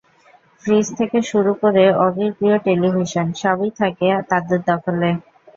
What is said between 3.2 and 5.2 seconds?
সবই থাকে তাদের দখলে।